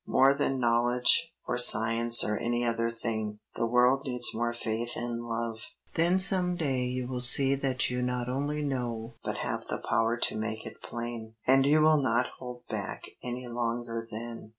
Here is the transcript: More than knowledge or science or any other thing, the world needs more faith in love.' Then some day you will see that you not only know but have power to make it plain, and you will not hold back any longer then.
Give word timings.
More 0.07 0.33
than 0.33 0.59
knowledge 0.59 1.31
or 1.47 1.59
science 1.59 2.23
or 2.23 2.35
any 2.35 2.65
other 2.65 2.89
thing, 2.89 3.37
the 3.55 3.67
world 3.67 4.03
needs 4.07 4.33
more 4.33 4.51
faith 4.51 4.97
in 4.97 5.25
love.' 5.25 5.67
Then 5.93 6.17
some 6.17 6.55
day 6.55 6.85
you 6.85 7.07
will 7.07 7.21
see 7.21 7.53
that 7.53 7.91
you 7.91 8.01
not 8.01 8.27
only 8.27 8.63
know 8.63 9.13
but 9.23 9.37
have 9.37 9.65
power 9.87 10.17
to 10.17 10.35
make 10.35 10.65
it 10.65 10.81
plain, 10.81 11.35
and 11.45 11.67
you 11.67 11.81
will 11.81 12.01
not 12.01 12.31
hold 12.39 12.65
back 12.67 13.03
any 13.21 13.47
longer 13.47 14.07
then. 14.09 14.49